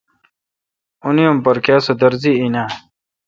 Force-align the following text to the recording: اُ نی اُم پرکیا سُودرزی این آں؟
اُ 1.05 1.09
نی 1.15 1.23
اُم 1.29 1.37
پرکیا 1.45 1.77
سُودرزی 1.85 2.31
این 2.39 2.55
آں؟ 2.61 2.69